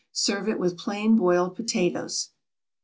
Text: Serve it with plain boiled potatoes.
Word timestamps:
Serve 0.13 0.49
it 0.49 0.59
with 0.59 0.79
plain 0.79 1.15
boiled 1.15 1.55
potatoes. 1.55 2.31